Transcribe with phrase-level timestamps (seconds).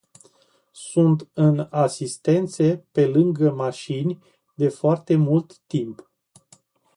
[0.91, 4.23] Sunt în asistențe pe lângă mașini,
[4.55, 6.11] de foarte mult timp.